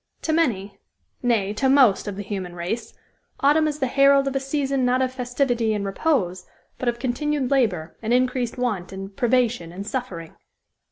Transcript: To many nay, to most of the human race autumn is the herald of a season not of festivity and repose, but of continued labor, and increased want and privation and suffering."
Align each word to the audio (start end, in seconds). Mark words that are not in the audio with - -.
To 0.23 0.33
many 0.33 0.79
nay, 1.21 1.53
to 1.53 1.69
most 1.69 2.07
of 2.07 2.15
the 2.15 2.23
human 2.23 2.55
race 2.55 2.95
autumn 3.41 3.67
is 3.67 3.77
the 3.77 3.85
herald 3.85 4.27
of 4.27 4.35
a 4.35 4.39
season 4.39 4.83
not 4.83 4.99
of 4.99 5.13
festivity 5.13 5.75
and 5.75 5.85
repose, 5.85 6.47
but 6.79 6.89
of 6.89 6.97
continued 6.97 7.51
labor, 7.51 7.95
and 8.01 8.11
increased 8.11 8.57
want 8.57 8.91
and 8.91 9.15
privation 9.15 9.71
and 9.71 9.85
suffering." 9.85 10.33